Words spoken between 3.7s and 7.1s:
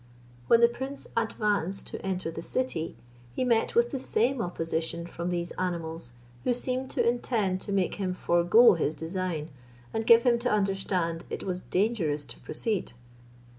with the same opposition from these animals, who seemed to